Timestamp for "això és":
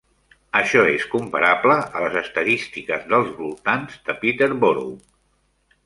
0.59-1.05